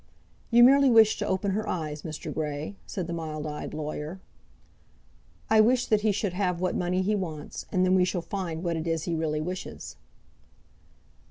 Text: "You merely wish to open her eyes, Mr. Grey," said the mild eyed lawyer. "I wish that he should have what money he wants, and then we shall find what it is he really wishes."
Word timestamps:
"You 0.49 0.63
merely 0.63 0.89
wish 0.89 1.19
to 1.19 1.27
open 1.27 1.51
her 1.51 1.69
eyes, 1.69 2.01
Mr. 2.01 2.33
Grey," 2.33 2.75
said 2.87 3.05
the 3.05 3.13
mild 3.13 3.45
eyed 3.45 3.71
lawyer. 3.71 4.19
"I 5.47 5.61
wish 5.61 5.85
that 5.85 6.01
he 6.01 6.11
should 6.11 6.33
have 6.33 6.59
what 6.59 6.73
money 6.75 7.03
he 7.03 7.13
wants, 7.13 7.67
and 7.71 7.85
then 7.85 7.93
we 7.93 8.03
shall 8.03 8.23
find 8.23 8.63
what 8.63 8.75
it 8.77 8.87
is 8.87 9.03
he 9.03 9.13
really 9.13 9.41
wishes." 9.41 9.97